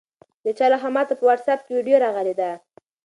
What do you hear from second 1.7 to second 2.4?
ویډیو راغلې